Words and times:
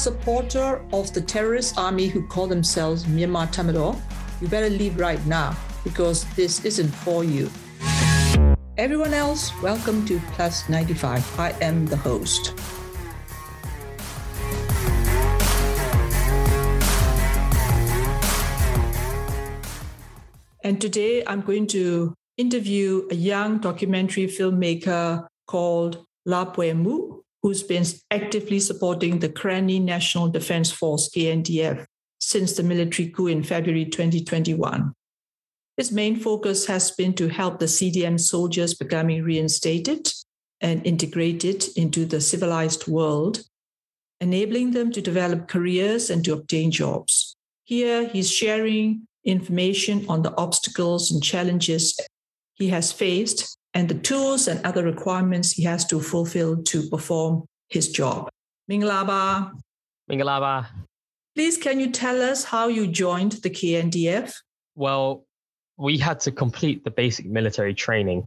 supporter 0.00 0.82
of 0.94 1.12
the 1.12 1.20
terrorist 1.20 1.76
army 1.76 2.06
who 2.08 2.26
call 2.26 2.46
themselves 2.46 3.04
Myanmar 3.04 3.52
Tatmadaw, 3.52 4.00
you 4.40 4.48
better 4.48 4.70
leave 4.70 4.98
right 4.98 5.24
now 5.26 5.54
because 5.84 6.24
this 6.36 6.64
isn't 6.64 6.88
for 6.88 7.22
you. 7.22 7.50
Everyone 8.78 9.12
else, 9.12 9.52
welcome 9.60 10.06
to 10.06 10.18
Plus 10.32 10.66
95. 10.70 11.38
I 11.38 11.50
am 11.60 11.84
the 11.84 11.98
host. 11.98 12.54
And 20.64 20.80
today 20.80 21.22
I'm 21.26 21.42
going 21.42 21.66
to 21.68 22.14
interview 22.38 23.06
a 23.10 23.14
young 23.14 23.58
documentary 23.58 24.28
filmmaker 24.28 25.26
called 25.46 26.06
Lah 26.24 26.54
Mu, 26.56 27.20
who's 27.42 27.62
been 27.62 27.84
actively 28.10 28.60
supporting 28.60 29.18
the 29.18 29.28
Karenni 29.28 29.80
National 29.80 30.28
Defense 30.28 30.70
Force, 30.70 31.10
KNDF, 31.14 31.86
since 32.18 32.52
the 32.52 32.62
military 32.62 33.08
coup 33.08 33.28
in 33.28 33.42
February 33.42 33.86
2021. 33.86 34.92
His 35.76 35.90
main 35.90 36.16
focus 36.16 36.66
has 36.66 36.90
been 36.90 37.14
to 37.14 37.28
help 37.28 37.58
the 37.58 37.66
CDM 37.66 38.20
soldiers 38.20 38.74
becoming 38.74 39.22
reinstated 39.22 40.12
and 40.60 40.86
integrated 40.86 41.64
into 41.76 42.04
the 42.04 42.20
civilized 42.20 42.86
world, 42.86 43.44
enabling 44.20 44.72
them 44.72 44.92
to 44.92 45.00
develop 45.00 45.48
careers 45.48 46.10
and 46.10 46.22
to 46.26 46.34
obtain 46.34 46.70
jobs. 46.70 47.34
Here, 47.64 48.06
he's 48.08 48.30
sharing 48.30 49.06
information 49.24 50.04
on 50.08 50.22
the 50.22 50.36
obstacles 50.36 51.10
and 51.10 51.22
challenges 51.22 51.98
he 52.54 52.68
has 52.68 52.92
faced 52.92 53.56
and 53.74 53.88
the 53.88 53.94
tools 53.94 54.48
and 54.48 54.64
other 54.64 54.84
requirements 54.84 55.52
he 55.52 55.62
has 55.64 55.84
to 55.86 56.00
fulfill 56.00 56.62
to 56.64 56.88
perform 56.88 57.44
his 57.68 57.90
job. 57.90 58.28
Mingalaba. 58.70 59.52
Mingalaba. 60.10 60.66
Please, 61.34 61.56
can 61.56 61.78
you 61.78 61.90
tell 61.90 62.20
us 62.20 62.44
how 62.44 62.68
you 62.68 62.86
joined 62.86 63.32
the 63.32 63.50
KNDF? 63.50 64.34
Well, 64.74 65.24
we 65.78 65.96
had 65.96 66.20
to 66.20 66.32
complete 66.32 66.84
the 66.84 66.90
basic 66.90 67.26
military 67.26 67.74
training. 67.74 68.26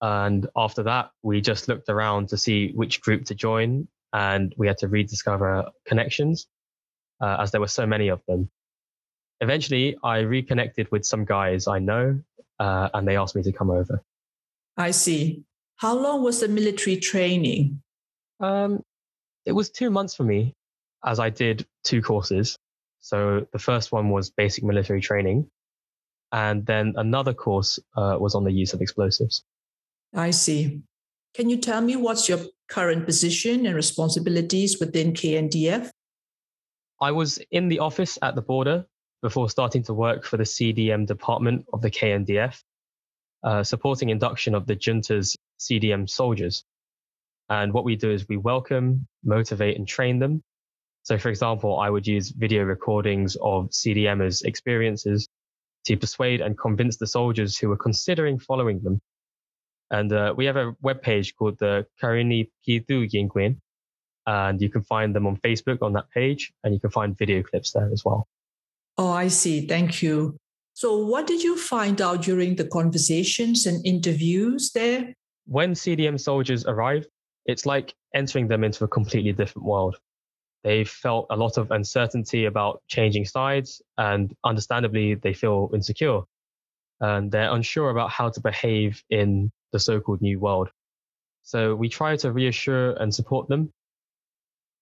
And 0.00 0.46
after 0.56 0.82
that, 0.84 1.10
we 1.22 1.40
just 1.42 1.68
looked 1.68 1.88
around 1.90 2.30
to 2.30 2.38
see 2.38 2.72
which 2.72 3.02
group 3.02 3.26
to 3.26 3.34
join. 3.34 3.86
And 4.12 4.54
we 4.56 4.66
had 4.66 4.78
to 4.78 4.88
rediscover 4.88 5.66
connections, 5.86 6.46
uh, 7.20 7.36
as 7.40 7.52
there 7.52 7.60
were 7.60 7.68
so 7.68 7.86
many 7.86 8.08
of 8.08 8.22
them. 8.26 8.50
Eventually, 9.40 9.96
I 10.02 10.20
reconnected 10.20 10.90
with 10.90 11.04
some 11.04 11.24
guys 11.24 11.68
I 11.68 11.78
know, 11.78 12.20
uh, 12.58 12.88
and 12.92 13.06
they 13.06 13.16
asked 13.16 13.36
me 13.36 13.42
to 13.42 13.52
come 13.52 13.70
over. 13.70 14.02
I 14.80 14.92
see. 14.92 15.44
How 15.76 15.94
long 15.94 16.22
was 16.22 16.40
the 16.40 16.48
military 16.48 16.96
training? 16.96 17.82
Um, 18.40 18.82
it 19.44 19.52
was 19.52 19.70
two 19.70 19.90
months 19.90 20.14
for 20.14 20.24
me, 20.24 20.54
as 21.04 21.20
I 21.20 21.28
did 21.28 21.66
two 21.84 22.00
courses. 22.00 22.56
So 23.00 23.46
the 23.52 23.58
first 23.58 23.92
one 23.92 24.08
was 24.08 24.30
basic 24.30 24.64
military 24.64 25.02
training, 25.02 25.50
and 26.32 26.64
then 26.64 26.94
another 26.96 27.34
course 27.34 27.78
uh, 27.94 28.16
was 28.18 28.34
on 28.34 28.44
the 28.44 28.52
use 28.52 28.72
of 28.72 28.80
explosives. 28.80 29.42
I 30.14 30.30
see. 30.30 30.80
Can 31.34 31.50
you 31.50 31.58
tell 31.58 31.82
me 31.82 31.96
what's 31.96 32.26
your 32.28 32.40
current 32.68 33.04
position 33.04 33.66
and 33.66 33.74
responsibilities 33.76 34.78
within 34.80 35.12
KNDF? 35.12 35.90
I 37.02 37.12
was 37.12 37.38
in 37.50 37.68
the 37.68 37.80
office 37.80 38.18
at 38.22 38.34
the 38.34 38.42
border 38.42 38.86
before 39.20 39.50
starting 39.50 39.82
to 39.84 39.94
work 39.94 40.24
for 40.24 40.38
the 40.38 40.44
CDM 40.44 41.06
department 41.06 41.66
of 41.74 41.82
the 41.82 41.90
KNDF 41.90 42.62
uh, 43.42 43.62
supporting 43.62 44.10
induction 44.10 44.54
of 44.54 44.66
the 44.66 44.76
junta's 44.76 45.36
CDM 45.58 46.08
soldiers. 46.08 46.64
And 47.48 47.72
what 47.72 47.84
we 47.84 47.96
do 47.96 48.10
is 48.10 48.28
we 48.28 48.36
welcome, 48.36 49.06
motivate, 49.24 49.76
and 49.76 49.86
train 49.86 50.18
them. 50.18 50.42
So, 51.02 51.18
for 51.18 51.30
example, 51.30 51.78
I 51.78 51.90
would 51.90 52.06
use 52.06 52.30
video 52.30 52.62
recordings 52.62 53.36
of 53.42 53.70
CDMers' 53.70 54.44
experiences 54.44 55.28
to 55.86 55.96
persuade 55.96 56.40
and 56.40 56.58
convince 56.58 56.98
the 56.98 57.06
soldiers 57.06 57.58
who 57.58 57.68
were 57.68 57.76
considering 57.76 58.38
following 58.38 58.80
them. 58.82 59.00
And 59.90 60.12
uh, 60.12 60.34
we 60.36 60.46
have 60.46 60.56
a 60.56 60.72
webpage 60.84 61.34
called 61.36 61.58
the 61.58 61.86
Karenni 62.00 62.50
Pidu 62.66 63.10
Yingwin, 63.10 63.56
and 64.26 64.60
you 64.60 64.68
can 64.68 64.84
find 64.84 65.16
them 65.16 65.26
on 65.26 65.36
Facebook 65.38 65.82
on 65.82 65.94
that 65.94 66.10
page, 66.10 66.52
and 66.62 66.72
you 66.72 66.78
can 66.78 66.90
find 66.90 67.18
video 67.18 67.42
clips 67.42 67.72
there 67.72 67.90
as 67.92 68.04
well. 68.04 68.28
Oh, 68.98 69.10
I 69.10 69.28
see. 69.28 69.66
Thank 69.66 70.02
you. 70.02 70.36
So, 70.80 70.96
what 70.96 71.26
did 71.26 71.42
you 71.42 71.58
find 71.58 72.00
out 72.00 72.22
during 72.22 72.56
the 72.56 72.64
conversations 72.64 73.66
and 73.66 73.84
interviews 73.84 74.72
there? 74.72 75.12
When 75.44 75.74
CDM 75.74 76.18
soldiers 76.18 76.64
arrive, 76.64 77.06
it's 77.44 77.66
like 77.66 77.92
entering 78.14 78.48
them 78.48 78.64
into 78.64 78.84
a 78.84 78.88
completely 78.88 79.32
different 79.32 79.68
world. 79.68 79.98
They 80.64 80.84
felt 80.84 81.26
a 81.28 81.36
lot 81.36 81.58
of 81.58 81.70
uncertainty 81.70 82.46
about 82.46 82.82
changing 82.88 83.26
sides, 83.26 83.82
and 83.98 84.34
understandably, 84.42 85.16
they 85.16 85.34
feel 85.34 85.68
insecure. 85.74 86.22
And 86.98 87.30
they're 87.30 87.52
unsure 87.52 87.90
about 87.90 88.08
how 88.08 88.30
to 88.30 88.40
behave 88.40 89.04
in 89.10 89.52
the 89.72 89.78
so 89.78 90.00
called 90.00 90.22
new 90.22 90.40
world. 90.40 90.70
So, 91.42 91.74
we 91.74 91.90
try 91.90 92.16
to 92.16 92.32
reassure 92.32 92.92
and 92.92 93.14
support 93.14 93.50
them. 93.50 93.70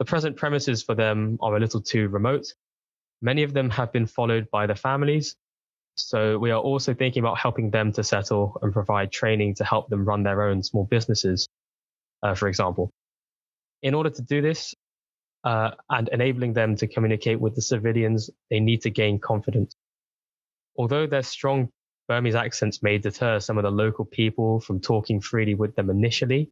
The 0.00 0.06
present 0.06 0.34
premises 0.34 0.82
for 0.82 0.96
them 0.96 1.38
are 1.40 1.54
a 1.54 1.60
little 1.60 1.80
too 1.80 2.08
remote. 2.08 2.52
Many 3.22 3.44
of 3.44 3.52
them 3.52 3.70
have 3.70 3.92
been 3.92 4.06
followed 4.06 4.50
by 4.50 4.66
their 4.66 4.74
families, 4.74 5.36
so 5.96 6.38
we 6.38 6.50
are 6.50 6.60
also 6.60 6.92
thinking 6.94 7.20
about 7.20 7.38
helping 7.38 7.70
them 7.70 7.92
to 7.92 8.02
settle 8.02 8.58
and 8.62 8.72
provide 8.72 9.12
training 9.12 9.54
to 9.56 9.64
help 9.64 9.88
them 9.88 10.04
run 10.04 10.22
their 10.22 10.42
own 10.42 10.62
small 10.62 10.84
businesses, 10.84 11.48
uh, 12.22 12.34
for 12.34 12.48
example. 12.48 12.90
In 13.82 13.94
order 13.94 14.10
to 14.10 14.22
do 14.22 14.42
this 14.42 14.74
uh, 15.44 15.72
and 15.90 16.08
enabling 16.08 16.54
them 16.54 16.76
to 16.76 16.86
communicate 16.86 17.40
with 17.40 17.54
the 17.54 17.62
civilians, 17.62 18.30
they 18.50 18.60
need 18.60 18.82
to 18.82 18.90
gain 18.90 19.20
confidence. 19.20 19.74
Although 20.76 21.06
their 21.06 21.22
strong 21.22 21.68
Burmese 22.08 22.34
accents 22.34 22.82
may 22.82 22.98
deter 22.98 23.38
some 23.40 23.56
of 23.56 23.62
the 23.62 23.70
local 23.70 24.04
people 24.04 24.60
from 24.60 24.80
talking 24.80 25.20
freely 25.20 25.54
with 25.54 25.74
them 25.76 25.90
initially, 25.90 26.50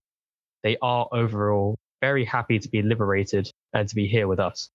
they 0.63 0.77
are 0.81 1.09
overall 1.13 1.77
very 2.01 2.25
happy 2.25 2.59
to 2.59 2.69
be 2.69 2.83
liberated 2.83 3.51
and 3.75 3.89
to 3.89 3.95
be 3.95 4.07
here 4.07 4.29
with 4.29 4.39
us. 4.39 4.71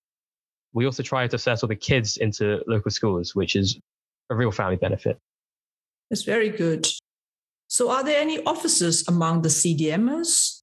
We 0.73 0.85
also 0.85 1.03
try 1.03 1.27
to 1.27 1.37
settle 1.37 1.67
the 1.67 1.75
kids 1.75 2.17
into 2.17 2.63
local 2.67 2.91
schools, 2.91 3.33
which 3.33 3.55
is 3.55 3.79
a 4.29 4.35
real 4.35 4.51
family 4.51 4.75
benefit. 4.75 5.17
It's 6.09 6.23
very 6.23 6.49
good. 6.49 6.87
So, 7.67 7.89
are 7.91 8.03
there 8.03 8.19
any 8.19 8.43
officers 8.43 9.07
among 9.07 9.41
the 9.41 9.49
CDMs? 9.49 10.61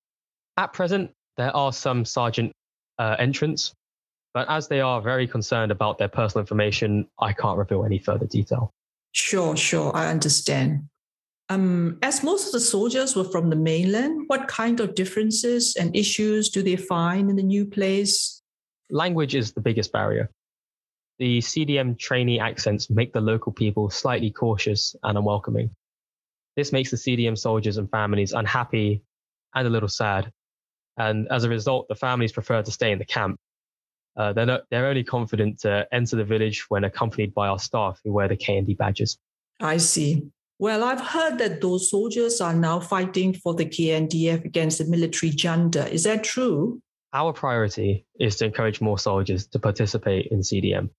At 0.56 0.72
present, 0.72 1.10
there 1.36 1.54
are 1.54 1.72
some 1.72 2.04
sergeant 2.04 2.52
uh, 2.98 3.16
entrants, 3.18 3.72
but 4.32 4.48
as 4.48 4.68
they 4.68 4.80
are 4.80 5.02
very 5.02 5.26
concerned 5.26 5.70
about 5.70 5.98
their 5.98 6.08
personal 6.08 6.40
information, 6.40 7.06
I 7.20 7.32
can't 7.32 7.58
reveal 7.58 7.84
any 7.84 7.98
further 7.98 8.26
detail. 8.26 8.70
Sure, 9.12 9.56
sure, 9.56 9.94
I 9.94 10.06
understand. 10.06 10.88
Um, 11.50 11.98
as 12.02 12.22
most 12.22 12.46
of 12.46 12.52
the 12.52 12.60
soldiers 12.60 13.14
were 13.14 13.24
from 13.24 13.50
the 13.50 13.56
mainland, 13.56 14.24
what 14.28 14.48
kind 14.48 14.80
of 14.80 14.94
differences 14.94 15.76
and 15.76 15.94
issues 15.94 16.48
do 16.48 16.62
they 16.62 16.76
find 16.76 17.28
in 17.28 17.36
the 17.36 17.42
new 17.42 17.66
place? 17.66 18.40
Language 18.90 19.34
is 19.34 19.52
the 19.52 19.60
biggest 19.60 19.92
barrier. 19.92 20.30
The 21.18 21.38
CDM 21.38 21.98
trainee 21.98 22.40
accents 22.40 22.90
make 22.90 23.12
the 23.12 23.20
local 23.20 23.52
people 23.52 23.88
slightly 23.88 24.30
cautious 24.30 24.96
and 25.02 25.16
unwelcoming. 25.16 25.70
This 26.56 26.72
makes 26.72 26.90
the 26.90 26.96
CDM 26.96 27.38
soldiers 27.38 27.76
and 27.76 27.90
families 27.90 28.32
unhappy 28.32 29.02
and 29.54 29.66
a 29.66 29.70
little 29.70 29.88
sad. 29.88 30.32
And 30.96 31.28
as 31.30 31.44
a 31.44 31.48
result, 31.48 31.86
the 31.88 31.94
families 31.94 32.32
prefer 32.32 32.62
to 32.62 32.70
stay 32.70 32.92
in 32.92 32.98
the 32.98 33.04
camp. 33.04 33.38
Uh, 34.16 34.32
they're, 34.32 34.46
not, 34.46 34.62
they're 34.70 34.86
only 34.86 35.02
confident 35.02 35.60
to 35.60 35.86
enter 35.92 36.16
the 36.16 36.24
village 36.24 36.64
when 36.68 36.84
accompanied 36.84 37.34
by 37.34 37.48
our 37.48 37.58
staff 37.58 38.00
who 38.04 38.12
wear 38.12 38.28
the 38.28 38.36
KND 38.36 38.76
badges. 38.76 39.18
I 39.60 39.78
see. 39.78 40.28
Well, 40.58 40.84
I've 40.84 41.00
heard 41.00 41.38
that 41.38 41.60
those 41.60 41.90
soldiers 41.90 42.40
are 42.40 42.54
now 42.54 42.78
fighting 42.78 43.34
for 43.34 43.54
the 43.54 43.66
KNDF 43.66 44.44
against 44.44 44.78
the 44.78 44.84
military 44.84 45.30
junta. 45.30 45.92
Is 45.92 46.04
that 46.04 46.22
true? 46.22 46.80
Our 47.12 47.32
priority 47.32 48.06
is 48.20 48.36
to 48.36 48.46
encourage 48.46 48.80
more 48.80 48.98
soldiers 48.98 49.46
to 49.48 49.58
participate 49.58 50.28
in 50.30 50.40
CDM. 50.40 50.90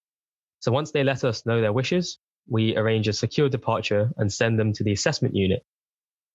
So 0.66 0.72
once 0.72 0.90
they 0.90 1.04
let 1.04 1.24
us 1.24 1.46
know 1.46 1.62
their 1.62 1.72
wishes, 1.72 2.18
we 2.50 2.76
arrange 2.76 3.08
a 3.08 3.14
secure 3.14 3.50
departure 3.50 4.10
and 4.18 4.34
send 4.34 4.58
them 4.58 4.74
to 4.74 4.84
the 4.84 4.94
assessment 4.94 5.36
unit, 5.36 5.62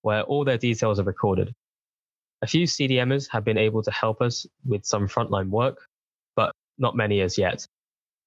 where 0.03 0.23
all 0.23 0.44
their 0.44 0.56
details 0.56 1.00
are 1.00 1.05
recorded. 1.05 1.53
A 2.41 2.47
few 2.47 2.69
CDMers 2.69 3.29
have 3.32 3.44
been 3.44 3.59
able 3.59 3.82
to 3.82 3.91
help 3.91 4.23
us 4.23 4.47
with 4.65 4.85
some 4.85 5.09
frontline 5.09 5.49
work, 5.49 5.79
but 6.37 6.53
not 6.79 6.94
many 6.94 7.23
as 7.23 7.38
yet, 7.38 7.67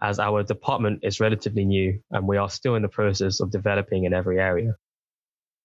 as 0.01 0.19
our 0.19 0.43
department 0.43 0.99
is 1.03 1.21
relatively 1.21 1.63
new 1.63 1.97
and 2.11 2.27
we 2.27 2.35
are 2.35 2.49
still 2.49 2.75
in 2.75 2.81
the 2.81 2.89
process 2.89 3.39
of 3.39 3.49
developing 3.49 4.03
in 4.03 4.13
every 4.13 4.41
area. 4.41 4.75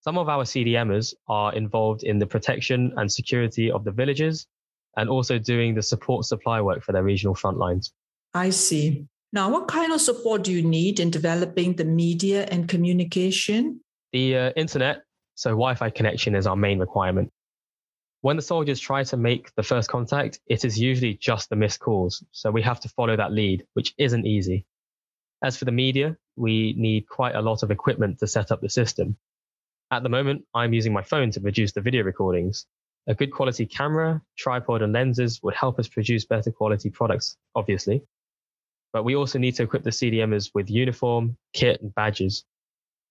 Some 0.02 0.18
of 0.18 0.28
our 0.28 0.44
CDMers 0.44 1.14
are 1.26 1.52
involved 1.52 2.04
in 2.04 2.20
the 2.20 2.28
protection 2.28 2.92
and 2.96 3.10
security 3.10 3.72
of 3.72 3.82
the 3.82 3.90
villages 3.90 4.46
and 4.96 5.10
also 5.10 5.36
doing 5.36 5.74
the 5.74 5.82
support 5.82 6.26
supply 6.26 6.60
work 6.60 6.84
for 6.84 6.92
their 6.92 7.02
regional 7.02 7.34
front 7.34 7.58
lines. 7.58 7.92
I 8.34 8.50
see. 8.50 9.08
Now, 9.32 9.50
what 9.50 9.68
kind 9.68 9.92
of 9.92 10.00
support 10.00 10.42
do 10.44 10.52
you 10.52 10.62
need 10.62 11.00
in 11.00 11.10
developing 11.10 11.74
the 11.74 11.84
media 11.84 12.46
and 12.50 12.66
communication? 12.66 13.80
The 14.12 14.36
uh, 14.36 14.50
internet, 14.56 15.02
so 15.34 15.50
Wi 15.50 15.74
Fi 15.74 15.90
connection 15.90 16.34
is 16.34 16.46
our 16.46 16.56
main 16.56 16.78
requirement. 16.78 17.30
When 18.22 18.36
the 18.36 18.42
soldiers 18.42 18.80
try 18.80 19.04
to 19.04 19.16
make 19.16 19.54
the 19.54 19.62
first 19.62 19.90
contact, 19.90 20.40
it 20.46 20.64
is 20.64 20.80
usually 20.80 21.14
just 21.14 21.50
the 21.50 21.56
missed 21.56 21.78
calls. 21.78 22.24
So 22.32 22.50
we 22.50 22.62
have 22.62 22.80
to 22.80 22.88
follow 22.88 23.16
that 23.16 23.32
lead, 23.32 23.64
which 23.74 23.94
isn't 23.98 24.26
easy. 24.26 24.64
As 25.42 25.56
for 25.56 25.66
the 25.66 25.72
media, 25.72 26.16
we 26.36 26.74
need 26.78 27.06
quite 27.06 27.36
a 27.36 27.42
lot 27.42 27.62
of 27.62 27.70
equipment 27.70 28.18
to 28.20 28.26
set 28.26 28.50
up 28.50 28.60
the 28.60 28.70
system. 28.70 29.16
At 29.90 30.02
the 30.02 30.08
moment, 30.08 30.44
I'm 30.54 30.72
using 30.72 30.92
my 30.92 31.02
phone 31.02 31.30
to 31.32 31.40
produce 31.40 31.72
the 31.72 31.80
video 31.80 32.02
recordings. 32.02 32.66
A 33.06 33.14
good 33.14 33.30
quality 33.30 33.66
camera, 33.66 34.22
tripod, 34.36 34.82
and 34.82 34.92
lenses 34.92 35.40
would 35.42 35.54
help 35.54 35.78
us 35.78 35.86
produce 35.86 36.24
better 36.24 36.50
quality 36.50 36.90
products, 36.90 37.36
obviously. 37.54 38.02
But 38.92 39.04
we 39.04 39.16
also 39.16 39.38
need 39.38 39.54
to 39.56 39.64
equip 39.64 39.84
the 39.84 39.90
CDMers 39.90 40.50
with 40.54 40.70
uniform, 40.70 41.36
kit, 41.52 41.80
and 41.82 41.94
badges. 41.94 42.44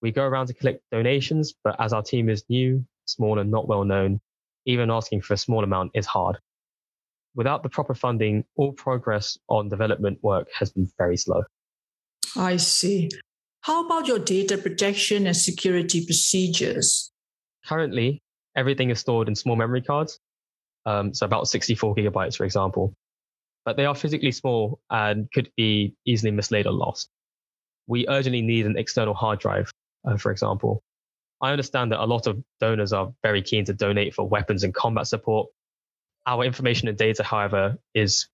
We 0.02 0.12
go 0.12 0.24
around 0.24 0.48
to 0.48 0.54
collect 0.54 0.82
donations, 0.92 1.54
but 1.64 1.76
as 1.80 1.94
our 1.94 2.04
team 2.04 2.30
is 2.30 2.44
new, 2.50 2.86
small, 3.06 3.40
and 3.40 3.52
not 3.52 3.68
well 3.68 3.84
known, 3.84 4.20
even 4.66 4.92
asking 4.92 5.22
for 5.22 5.34
a 5.34 5.38
small 5.38 5.64
amount 5.64 5.92
is 5.94 6.06
hard. 6.06 6.38
Without 7.36 7.62
the 7.62 7.70
proper 7.70 7.94
funding, 7.94 8.44
all 8.56 8.74
progress 8.74 9.38
on 9.48 9.70
development 9.70 10.20
work 10.24 10.48
has 10.58 10.72
been 10.72 10.90
very 10.98 11.18
slow. 11.18 11.44
I 12.36 12.58
see. 12.58 13.10
How 13.62 13.86
about 13.86 14.08
your 14.08 14.20
data 14.20 14.58
protection 14.58 15.28
and 15.28 15.36
security 15.36 16.06
procedures? 16.06 17.12
Currently, 17.66 18.22
everything 18.56 18.90
is 18.90 19.00
stored 19.00 19.28
in 19.28 19.36
small 19.36 19.56
memory 19.56 19.82
cards, 19.82 20.20
um, 20.86 21.14
so 21.14 21.26
about 21.26 21.48
64 21.48 21.96
gigabytes, 21.96 22.38
for 22.38 22.46
example. 22.46 22.94
But 23.68 23.76
they 23.76 23.86
are 23.86 23.96
physically 23.96 24.32
small 24.32 24.80
and 24.90 25.30
could 25.34 25.52
be 25.58 25.94
easily 26.06 26.32
mislaid 26.32 26.68
or 26.68 26.72
lost. 26.72 27.10
We 27.86 28.08
urgently 28.08 28.42
need 28.42 28.66
an 28.66 28.78
external 28.78 29.14
hard 29.14 29.40
drive, 29.40 29.70
uh, 30.08 30.16
for 30.16 30.32
example. 30.32 30.82
I 31.42 31.52
understand 31.52 31.92
that 31.92 32.02
a 32.02 32.08
lot 32.08 32.28
of 32.28 32.42
donors 32.62 32.94
are 32.94 33.12
very 33.24 33.42
keen 33.42 33.66
to 33.66 33.74
donate 33.74 34.16
for 34.16 34.26
weapons 34.26 34.64
and 34.64 34.74
combat 34.74 35.08
support. 35.08 35.50
Our 36.26 36.46
information 36.46 36.88
and 36.88 36.98
data, 36.98 37.24
however, 37.24 37.76
is 37.94 38.30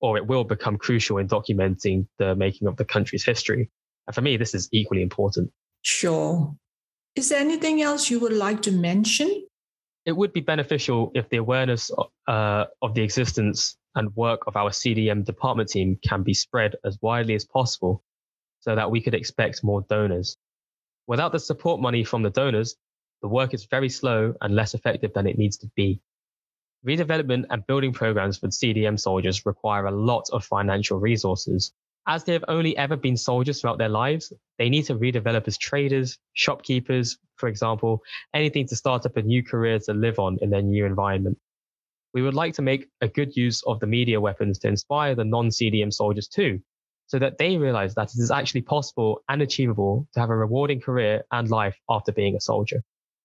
or 0.00 0.16
it 0.16 0.26
will 0.26 0.42
become 0.42 0.78
crucial 0.78 1.18
in 1.18 1.28
documenting 1.28 2.06
the 2.18 2.34
making 2.34 2.66
of 2.66 2.78
the 2.78 2.86
country's 2.86 3.26
history. 3.26 3.70
And 4.06 4.14
for 4.14 4.22
me, 4.22 4.38
this 4.38 4.54
is 4.54 4.70
equally 4.72 5.02
important. 5.02 5.50
Sure. 5.82 6.56
Is 7.14 7.28
there 7.28 7.40
anything 7.40 7.82
else 7.82 8.08
you 8.08 8.20
would 8.20 8.32
like 8.32 8.62
to 8.62 8.72
mention? 8.72 9.46
It 10.06 10.12
would 10.12 10.32
be 10.32 10.40
beneficial 10.40 11.12
if 11.14 11.28
the 11.28 11.36
awareness 11.36 11.90
uh, 12.26 12.64
of 12.80 12.94
the 12.94 13.02
existence 13.02 13.76
and 13.94 14.14
work 14.16 14.42
of 14.46 14.56
our 14.56 14.70
CDM 14.70 15.24
department 15.24 15.68
team 15.68 15.98
can 16.06 16.22
be 16.22 16.34
spread 16.34 16.76
as 16.84 16.98
widely 17.00 17.34
as 17.34 17.44
possible 17.44 18.02
so 18.60 18.74
that 18.74 18.90
we 18.90 19.00
could 19.00 19.14
expect 19.14 19.64
more 19.64 19.82
donors. 19.88 20.36
Without 21.06 21.32
the 21.32 21.40
support 21.40 21.80
money 21.80 22.04
from 22.04 22.22
the 22.22 22.30
donors, 22.30 22.76
the 23.22 23.28
work 23.28 23.54
is 23.54 23.66
very 23.66 23.88
slow 23.88 24.34
and 24.40 24.54
less 24.54 24.74
effective 24.74 25.12
than 25.12 25.26
it 25.26 25.38
needs 25.38 25.58
to 25.58 25.70
be. 25.74 26.00
Redevelopment 26.86 27.44
and 27.50 27.66
building 27.66 27.92
programs 27.92 28.38
for 28.38 28.48
CDM 28.48 28.98
soldiers 28.98 29.46
require 29.46 29.86
a 29.86 29.92
lot 29.92 30.28
of 30.32 30.44
financial 30.44 30.98
resources. 30.98 31.72
As 32.06 32.24
they 32.24 32.32
have 32.32 32.44
only 32.48 32.76
ever 32.76 32.96
been 32.96 33.16
soldiers 33.16 33.60
throughout 33.60 33.78
their 33.78 33.88
lives, 33.88 34.32
they 34.58 34.68
need 34.68 34.86
to 34.86 34.96
redevelop 34.96 35.46
as 35.46 35.56
traders, 35.56 36.18
shopkeepers, 36.32 37.18
for 37.36 37.48
example, 37.48 38.02
anything 38.34 38.66
to 38.66 38.76
start 38.76 39.06
up 39.06 39.16
a 39.16 39.22
new 39.22 39.44
career 39.44 39.78
to 39.80 39.94
live 39.94 40.18
on 40.18 40.38
in 40.42 40.50
their 40.50 40.62
new 40.62 40.84
environment. 40.84 41.38
We 42.14 42.22
would 42.22 42.34
like 42.34 42.54
to 42.54 42.62
make 42.62 42.88
a 43.00 43.08
good 43.08 43.36
use 43.36 43.62
of 43.66 43.80
the 43.80 43.86
media 43.86 44.20
weapons 44.20 44.58
to 44.60 44.68
inspire 44.68 45.14
the 45.14 45.24
non 45.24 45.48
CDM 45.48 45.92
soldiers 45.92 46.28
too, 46.28 46.60
so 47.06 47.18
that 47.18 47.38
they 47.38 47.56
realize 47.56 47.94
that 47.94 48.12
it 48.14 48.18
is 48.18 48.30
actually 48.30 48.62
possible 48.62 49.22
and 49.28 49.42
achievable 49.42 50.06
to 50.14 50.20
have 50.20 50.30
a 50.30 50.36
rewarding 50.36 50.80
career 50.80 51.22
and 51.32 51.48
life 51.50 51.76
after 51.88 52.12
being 52.12 52.36
a 52.36 52.40
soldier. 52.40 52.82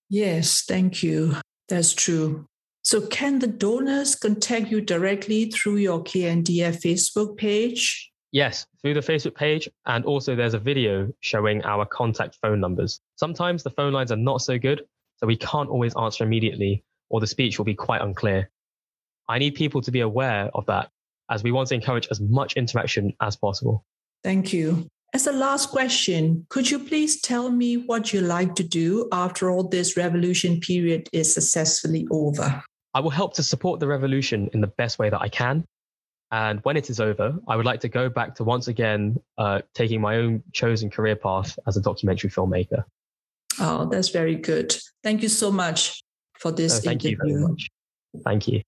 Yes, 0.08 0.64
thank 0.66 1.02
you. 1.02 1.36
That's 1.68 1.92
true. 1.92 2.46
So, 2.82 3.02
can 3.02 3.38
the 3.38 3.46
donors 3.46 4.14
contact 4.14 4.70
you 4.70 4.80
directly 4.80 5.50
through 5.50 5.76
your 5.76 6.02
KNDF 6.02 6.80
Facebook 6.82 7.36
page? 7.36 8.10
Yes, 8.32 8.66
through 8.80 8.94
the 8.94 9.00
Facebook 9.00 9.34
page. 9.34 9.68
And 9.86 10.04
also, 10.04 10.34
there's 10.34 10.54
a 10.54 10.58
video 10.58 11.10
showing 11.20 11.62
our 11.64 11.84
contact 11.84 12.38
phone 12.40 12.60
numbers. 12.60 13.00
Sometimes 13.16 13.62
the 13.62 13.70
phone 13.70 13.92
lines 13.92 14.12
are 14.12 14.16
not 14.16 14.40
so 14.40 14.58
good, 14.58 14.82
so 15.16 15.26
we 15.26 15.36
can't 15.36 15.68
always 15.68 15.94
answer 15.96 16.24
immediately, 16.24 16.84
or 17.10 17.20
the 17.20 17.26
speech 17.26 17.58
will 17.58 17.64
be 17.64 17.74
quite 17.74 18.00
unclear. 18.00 18.50
I 19.28 19.38
need 19.38 19.54
people 19.54 19.80
to 19.82 19.90
be 19.90 20.00
aware 20.00 20.50
of 20.54 20.66
that, 20.66 20.90
as 21.30 21.42
we 21.42 21.52
want 21.52 21.68
to 21.68 21.74
encourage 21.74 22.08
as 22.10 22.20
much 22.20 22.54
interaction 22.54 23.12
as 23.20 23.36
possible. 23.36 23.84
Thank 24.24 24.52
you. 24.52 24.88
As 25.14 25.26
a 25.26 25.32
last 25.32 25.70
question, 25.70 26.46
could 26.50 26.70
you 26.70 26.78
please 26.78 27.20
tell 27.20 27.50
me 27.50 27.78
what 27.78 28.12
you 28.12 28.20
like 28.20 28.54
to 28.56 28.62
do 28.62 29.08
after 29.10 29.50
all 29.50 29.66
this 29.66 29.96
revolution 29.96 30.60
period 30.60 31.08
is 31.12 31.32
successfully 31.32 32.06
over? 32.10 32.62
I 32.94 33.00
will 33.00 33.10
help 33.10 33.34
to 33.34 33.42
support 33.42 33.80
the 33.80 33.86
revolution 33.86 34.50
in 34.52 34.60
the 34.60 34.66
best 34.66 34.98
way 34.98 35.08
that 35.08 35.20
I 35.20 35.28
can. 35.28 35.64
And 36.30 36.60
when 36.62 36.76
it 36.76 36.90
is 36.90 37.00
over, 37.00 37.38
I 37.48 37.56
would 37.56 37.64
like 37.64 37.80
to 37.80 37.88
go 37.88 38.10
back 38.10 38.34
to 38.34 38.44
once 38.44 38.68
again 38.68 39.18
uh, 39.38 39.62
taking 39.74 40.00
my 40.02 40.16
own 40.16 40.42
chosen 40.52 40.90
career 40.90 41.16
path 41.16 41.58
as 41.66 41.78
a 41.78 41.80
documentary 41.80 42.28
filmmaker. 42.28 42.84
Oh, 43.60 43.88
that's 43.88 44.10
very 44.10 44.36
good. 44.36 44.76
Thank 45.02 45.22
you 45.22 45.30
so 45.30 45.50
much 45.50 46.02
for 46.38 46.52
this 46.52 46.80
thank 46.80 47.04
interview. 47.04 47.16
You 47.28 47.38
very 47.38 47.48
much. 47.48 47.68
Thank 48.24 48.48
you. 48.48 48.62